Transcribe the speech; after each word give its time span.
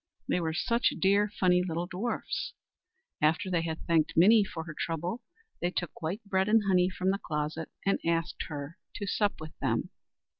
They 0.27 0.39
were 0.39 0.55
such 0.55 0.95
dear 0.97 1.29
funny 1.39 1.61
little 1.61 1.85
dwarfs! 1.85 2.53
After 3.21 3.51
they 3.51 3.61
had 3.61 3.85
thanked 3.85 4.13
Minnie 4.15 4.43
for 4.43 4.63
her 4.63 4.73
trouble, 4.73 5.21
they 5.61 5.69
took 5.69 6.01
white 6.01 6.23
bread 6.25 6.49
and 6.49 6.63
honey 6.67 6.89
from 6.89 7.11
the 7.11 7.19
closet 7.19 7.69
and 7.85 7.99
asked 8.03 8.45
her 8.47 8.79
to 8.95 9.05
sup 9.05 9.39
with 9.39 9.55
them. 9.59 9.91